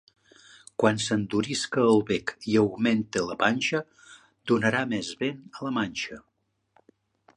Quan 0.83 1.01
s'endurisca 1.07 1.83
el 1.89 2.01
bec 2.07 2.33
i 2.53 2.57
augmente 2.61 3.23
la 3.27 3.37
panxa, 3.43 3.83
donarà 4.53 4.83
més 4.95 5.15
vent 5.21 5.45
la 5.67 5.75
manxa. 5.81 6.23